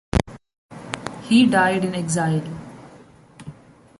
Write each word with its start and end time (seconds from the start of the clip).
he 1.29 1.45
died 1.45 1.85
in 1.85 1.93
exile. 1.93 2.41